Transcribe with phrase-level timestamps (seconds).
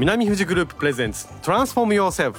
[0.00, 2.36] 南富士グループプレゼンツ Transform Yourself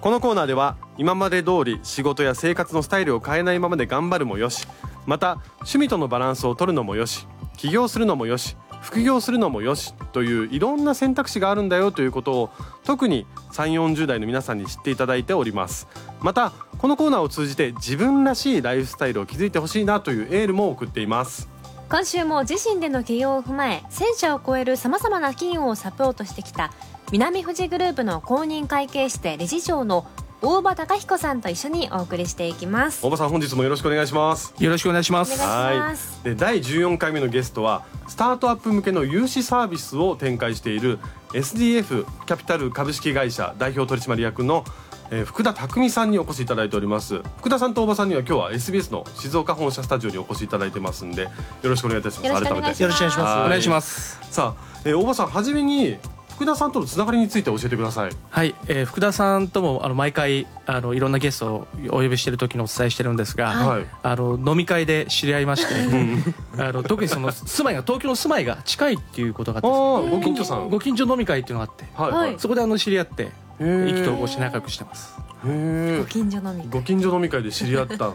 [0.00, 4.66] このコーナーでは今まで通り仕事や生活のスタイルを変えないままで頑張るもよし。
[5.06, 7.28] また趣味とのバランスを取るのもよし。
[7.56, 8.56] 起業するのもよし。
[8.82, 9.94] 副業するのもよし。
[10.12, 11.92] といういろんな選択肢があるんだよ。
[11.92, 12.50] ということを
[12.82, 15.86] 特に3 4 0代の皆さんに知っていただいております。
[16.20, 20.00] またこのコーナーを通じて自分らしいライフスタイルを築いてほしいな。
[20.00, 21.48] というエールも送っています。
[21.88, 26.72] 今週も自身での起業を踏まえ1000社を超えるさまざまな企業をサポートしてきた
[27.12, 30.06] 南富士グループの公認会計士で理事長の
[30.42, 33.06] 大場隆彦さんと一緒にお送りしていきます。
[33.06, 34.52] 大場さん本日もよろしくお願いします。
[34.58, 35.38] よろしくお願いします。
[35.40, 36.22] ます。
[36.24, 40.98] で第14回目のゲストはスタートアップ向けの融資サービスを展開している
[41.32, 44.64] SDF キャピタル株式会社代表取締役の、
[45.10, 47.22] えー福田匠さんにお越しいただいております。
[47.38, 51.30] 福田さんと大場さんには今日は SBS の静岡本社スタジオにお越しいただいてますんでよ
[51.62, 52.26] ろしくお願いいたします。
[52.26, 52.82] よろしくお願いします。
[52.82, 53.30] よろしくお願いします。
[53.30, 53.46] はい。
[53.46, 54.18] お願いします。
[54.30, 55.98] さあ、えー大場さんはじめに
[56.36, 58.10] 福田さんとのつながりについて教えてください。
[58.28, 63.86] はい、えー福田さんともあの毎回あのいろんなゲストをお呼びしている時にお伝えしてるんですが、はい。
[64.02, 65.74] あの飲み会で知り合いまして、
[66.62, 70.68] あの特にその住まいが東京の住まいが近いっていうことがああってあご近所さん。
[70.68, 72.12] ご近所飲み会っていうのがあって、はい。
[72.12, 72.34] はい。
[72.38, 75.14] そこであの知り合って意気投合して仲良くしてます。
[75.42, 78.14] ご近所飲みご近所飲み会で知り合った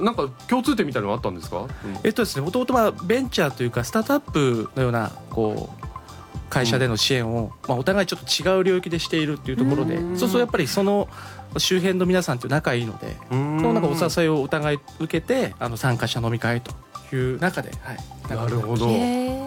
[0.00, 1.68] なんか共通点みたいなのあったんですか、うん。
[2.04, 5.79] えっとですね、もともとまあベンチャーというかスタートアップのようなこう
[6.48, 10.18] 会社での支援を、まあ、お互いちょっと違う領域でしているっていうところでうん。
[10.18, 11.08] そうするとやっぱりその
[11.56, 13.60] 周辺の皆さんと仲いいのでうーん。
[13.60, 16.72] そのなんかお誘いをお互い受けてあの参加者飲み会と
[17.14, 18.86] いう中で、はい、なるほど。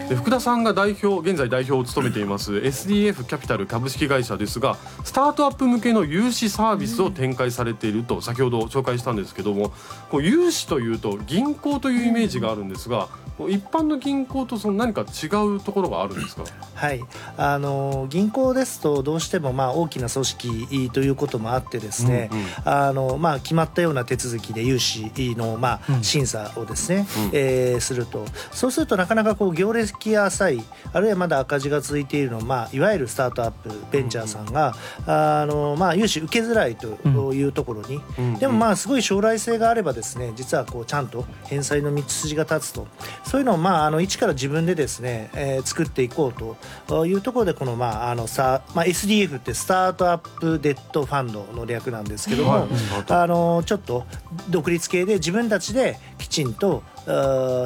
[0.08, 9.72] で福田さんが代表現在代表を務めています SDF キャピタル株式会社ですがスタートアップ向けの融資サービスを展開されていると先ほど紹介したんですけども
[10.10, 13.08] こう融資というと銀行というイメージがあるんですが
[13.40, 16.44] 一般の銀行とその何か違うところがあるんですか？
[16.74, 17.00] はい、
[17.36, 22.46] あの銀行ですとどうしてもまあ大きな組織ということもあってですね、うんうん。
[22.64, 26.04] あのまあ、決まったような手続きで融資のまあうん。
[26.04, 27.30] 審査をですね、うん。
[27.32, 28.24] えーすると。
[28.52, 34.74] そうするとなかなかこう業歴が浅いあるいはまだ赤字が続いているの、まあ、いわゆるスタートアップベンチャーさんが、
[35.06, 36.86] あのまあ、融資受けづらいと
[37.32, 38.34] いうところに、うん。
[38.38, 42.86] でもまあすごい将来性があればですね実はこうちゃんと返済の道筋が立つと
[43.24, 52.68] そういうのをまああの一から自分でですね、えー作っていこうというところでこのまああのさ、まあ、SDF ってスタートアップデッドファンドの略なんですけども、はい。
[53.08, 54.04] あのちょっと
[54.50, 56.82] 独立系で自分たちできちんと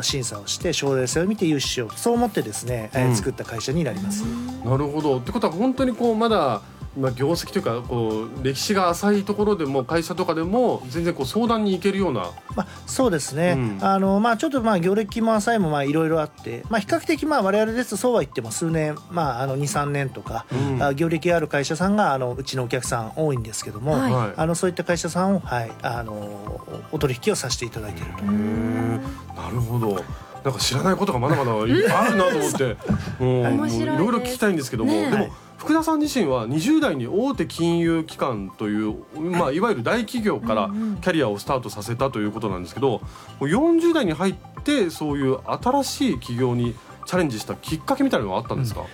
[0.02, 3.16] 審査をして将来性を見て融資しようそう思ってですね、えーうん。
[3.16, 4.22] 作った会社になります。
[4.64, 5.18] なるほど。
[5.18, 6.62] ってことは本当にこうまだ
[6.96, 12.30] まあ業績というかこう歴史が浅いところでも会社とかでも全然こう相談に行けるような。
[12.56, 13.78] まあ、そうですね、うん。
[13.80, 20.82] あのまあ、ちょっとまあ業歴も浅いもまあいろいろあって、まあ、比較的まあ我々ですとそうは言っても数年、まあ、あの23年とか、うん。
[20.82, 24.12] あ業歴ある会社さんがあのうちのお客さん多いんですけども、はい。
[24.12, 26.60] はいあのそういった会社さんを、はい、あの
[26.92, 28.24] お取引をさせていただいていると。
[28.24, 30.02] なるほど。
[30.44, 32.76] なんか知らないことがまだまだいっぱいあるなと思って、
[33.18, 39.60] も うもう面白いいろいろ聞きたいんですけども、ねでも福田さん自身は20代に大手金融機関という、まあい。
[39.60, 43.02] わゆる大企業からうんうんキャリアをスタートさせたということなんですけど、も
[43.40, 46.74] う40代に入ってそういう新しい企業に
[47.06, 48.84] チャレンジしたきっかけみたいなのはあったんですか？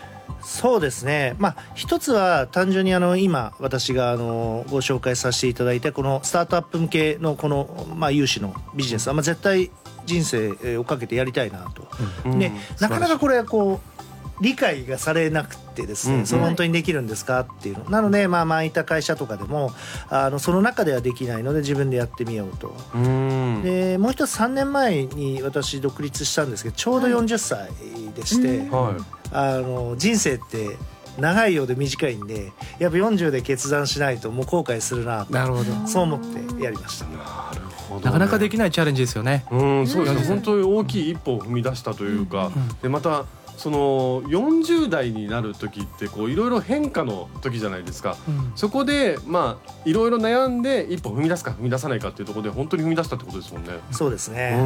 [0.40, 9.70] そうですね、まあ、一つは単純にあの今私があのご紹介させていただいたこのスタートアップ向けのこの、まあ、融資のビジネスは、まあ、絶対
[10.04, 11.88] 人生をかけてやりたいなと。
[12.26, 12.38] うん。
[12.38, 13.93] でなかなかこれこう
[14.40, 19.72] 理解がされなくてですね、うんその本当にできるんですかっていうのなのでまあまあいった会社とかでも
[20.08, 22.74] あのその中ではできないので自分でやってみようと。
[22.94, 27.70] うんでもう一つ3年前に私独立したんですけどちょうど40歳
[28.14, 28.94] でして、うんはい。
[29.32, 30.76] あの人生って
[31.18, 37.06] 長いようで短いんでやっぱ40で決断しないともう後悔するなとなるほどそう思ってやりました。
[37.06, 37.12] な
[37.54, 39.44] るほどね、なかなかできないチャレンジですよね。
[39.50, 40.22] うん、そうですね。
[40.22, 43.24] うん本当に大きい一歩を踏み出したというか、うんでまた
[43.56, 48.16] その40代になる時ってこういろいろ変化の時じゃないですか。
[48.28, 53.70] うんそこでまあいろいろ悩んで一歩踏み出すか踏み出さないかっていうところで本当に踏み出したってことですもんね。
[53.90, 54.56] そうですね。
[54.58, 54.62] う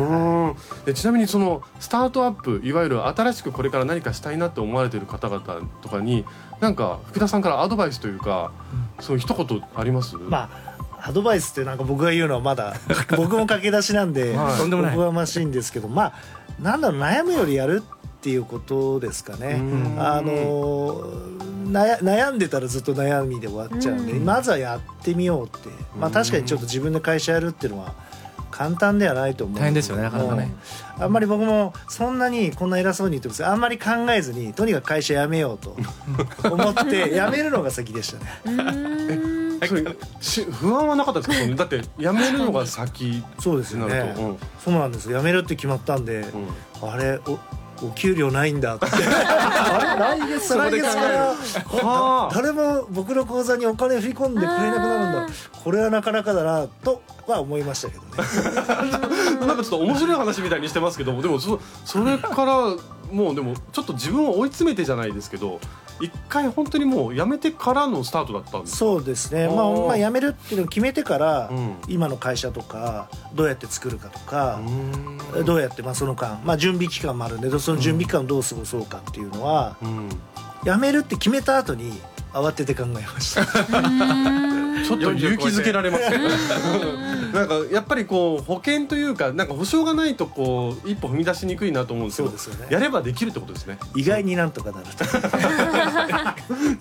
[0.53, 6.25] んでちなみにそのスタートアップいわゆる新しくこれから何かしたいなって思われている方々とかに
[6.61, 8.53] なんか福田さんからアドバイスというか、
[9.01, 10.17] そういう一言あります？
[10.17, 10.51] ま
[11.01, 12.75] あアドバイスってなんか僕が言うのはまだ
[13.17, 16.13] 僕も駆け出しなんで、はいとんでもない僕はましいんですけどまあ
[16.61, 17.98] なんだろう悩むよりやるって
[18.31, 19.59] いうことですかね。
[19.61, 19.97] うん。
[19.99, 21.05] あの
[21.71, 24.25] 悩悩んでたらずっと悩みで終わっちゃうんで、うん。
[24.25, 25.69] まずはやってみようって、
[25.99, 27.95] まあ、確かにちょっと自分で会社やるっていうのは
[28.51, 30.53] 簡単ではないと思う大変ですよねなかなかね。
[30.99, 33.47] あんまり僕もそんなにこんな偉そうに言ってます。
[33.47, 35.77] あんまり考えずにとにかく会社辞めようと
[36.51, 38.19] 思って辞めるのが先でした
[38.51, 38.59] ね。
[39.69, 39.85] それ
[40.21, 41.55] し不安はなかったですか？
[41.57, 44.15] だって辞めるのが先そうですよね。
[44.65, 45.19] そうなんですよ。
[45.19, 46.21] 辞めるって決まったんで、
[46.83, 46.89] うん。
[46.89, 47.39] あれお
[47.83, 48.87] お給料ないんだって。
[48.87, 50.27] あれ？
[50.27, 51.27] 来月来月から？
[51.29, 55.35] はあ誰も僕の口座にお金振り込んでくれなくなるんだ。
[55.65, 58.09] これはなかなかだなとは思いましたけどね。
[59.47, 62.55] なんかちょっと面白い話みたいにしてますけどでもそそれから
[63.13, 65.61] もうでもちょっと自分を追い詰めてじゃないですけど
[66.01, 71.77] 一回本当にもう辞めてからのスタートだったんですそうですね、まあ、まあ辞めるっていうのを決めてから、うん。
[71.89, 74.61] 今の会社とかどうやって作るかとか、
[75.37, 75.45] うん。
[75.45, 80.09] どうやってまあその間、まあ、準備期間もあるんでその準備期間をどう過ごそうかっていうのは、うん。
[80.65, 82.01] 辞めるって決めた後に
[82.33, 83.45] 慌てて考えました
[84.87, 86.19] ちょっと勇気づけられますね
[87.33, 92.73] なんかやっぱりこう保険というかなんか保証がないとこう一歩踏み出しにくいなと思うんですけどそうですよね。
[92.73, 93.79] やればできるってことですね。
[93.95, 95.05] 意外になんとかなると。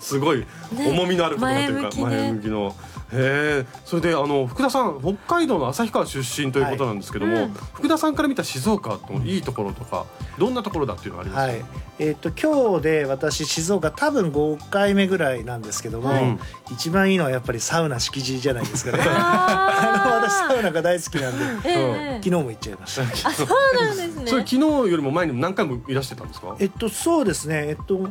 [0.00, 0.46] すごい。
[0.72, 2.74] 重みのあることだというか、前向きの
[3.10, 7.44] へえそれであの福田さん北海道の旭川出身ということなんですけども、はい。
[7.44, 10.04] うん福田さんから見た静岡のいいところとか
[10.36, 11.64] どんなところだっていうのがありますか、はい。
[12.00, 16.38] えっと今日で私静岡多分5回目ぐらいなんですけども、はい
[16.72, 19.02] 一番いいのはやっぱりサウナ敷地じゃないですかね。
[19.06, 23.28] あ あの私サウーナが大好きなんでええ 昨日も行っちゃいました。
[23.28, 23.48] あ そう
[23.86, 24.26] なんですね。
[24.26, 26.54] それ昨日よりも前にも何回もいらしてたんですか？
[26.58, 27.68] えっとそうですね。
[27.68, 28.08] えっと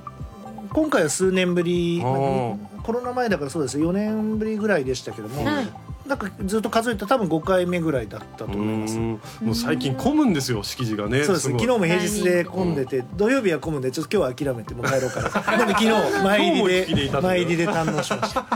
[0.74, 5.68] 今回は数年ぶりコロナ前だからそうです4年ぶりぐらいでしたけども、はい
[6.08, 8.98] なんかずっと数えたら多分5回目ぐらいだったと思います。
[8.98, 9.12] うん。
[9.42, 11.24] もう最近混むんですよ敷地がね。
[11.24, 11.50] そうです。
[11.52, 18.40] 昨日も平日で混んでて、土曜日は混むんでちょっと今日は諦めてもう帰ろうかな なんで昨日前入今日も引きでりでいたという前入りで堪能しました。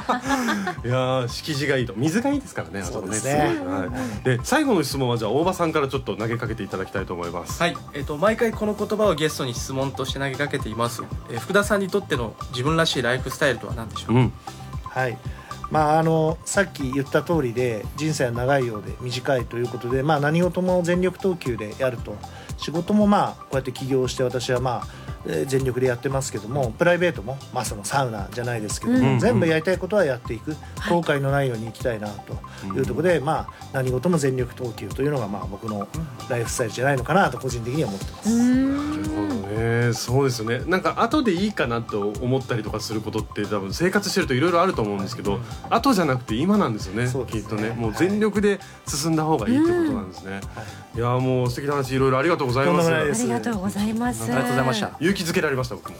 [0.84, 1.94] いやー敷地がいいと。
[1.96, 3.08] 水がいいですからねあそこね。
[3.08, 3.62] そうですね。
[3.66, 3.86] は
[4.22, 7.62] い、で最後の質問はじゃあ大場さんからちょっと投げかけていただきたいと思います。
[7.62, 14.34] はい、えっと毎回この言葉をゲストに質問として投げかけています、えー福田さんにとっての自分らしいライフスタイルとは何でしょう、うん。
[14.84, 15.18] はい
[15.72, 22.16] まああのさっき言った通りで人生は長いようで短いということで、まあ、何事も全力投球でやると。
[22.58, 24.88] 仕事もまあこうやって起業して私はまあ
[25.26, 29.20] えー全力でやってますけどもプライベートも、まあ、そのサウナじゃないですけども、うん。
[29.20, 30.56] 全部やりたいことはやっていく。
[30.90, 32.34] 後悔のないように生きたいなと
[32.76, 35.88] いうところで、まあ、何事も全力投球というのがまあ僕の
[36.30, 38.91] ライフスタイルじゃないのかなと個人的には思ってます。
[39.62, 40.64] うーなるほどねそうですよね。
[40.66, 47.06] なんか後でいいかなと思ったりとかすることって多分生活してるといろいろあると思うんですけど後じゃなくて今なんですよね。
[47.06, 47.26] ね。
[47.28, 47.70] きっとね。
[47.72, 50.42] もう全力で進んだ方がいいってことなんですね、
[50.96, 52.94] い、やーもう素敵な話いろいろありがとうございます。
[52.94, 54.24] ありがとうございます。
[54.24, 54.92] ありがとうございました。
[55.00, 55.98] 勇気づけられました僕も。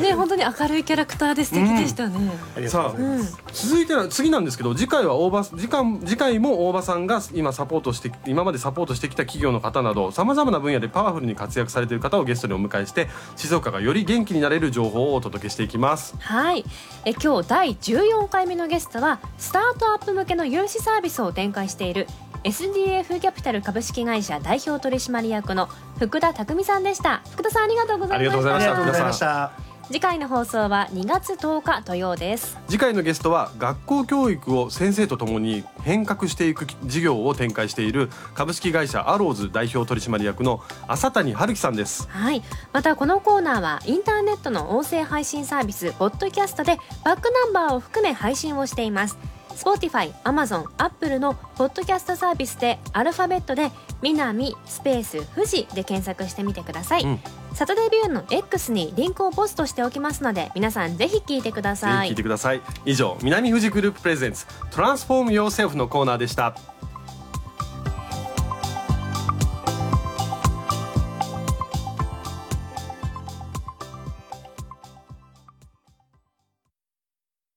[0.00, 2.16] ね本当に明るいキャラクターで素敵でしたね、
[2.56, 3.22] うございま
[3.52, 3.68] す。
[3.68, 12.97] 続いては次なんですけど次回は大場次回次回も大場さんが今サポートして今までサポートしてきた企業の方などさまざまな分野でパワフルに活躍されている方をゲストにお迎えして
[13.36, 16.16] 静岡がより元気になれる情報をお届けしていきます。
[16.18, 16.64] はい。
[17.04, 22.06] え今日第14回目のゲストはスタートアップ向けの融資サービスを展開している
[22.44, 25.68] SDF キャピタル株式会社代表取締役の
[25.98, 27.22] 福田匠さんでした。
[27.30, 28.54] 福田さんありがとうございました。
[28.54, 32.58] ありがとうございました次回の放送は2月10日土曜です。
[32.68, 42.06] 次回のゲストは学校教育を先生とともに変革していく事業を展開している株式会社アローズ代表取締役の浅谷春樹さんです。
[42.10, 42.42] はい。
[42.74, 49.16] またこのコーナーはインターネットの音声配信サービスポッドキャストでバックナンバーを含め配信をしています。
[49.56, 57.20] Spotify、Amazon、Apple のポッドキャストサービスでアルファベットで「みなみスペース富士」で検索してみてください、うん
[57.58, 62.60] サタデービューの X にリンクをポストしておきますので皆さんぜひ聞いてくだぜひさい聞いてください。
[62.84, 66.54] 以上南富士グループプレゼンツトランスフォームヨーセフのコーナーでした。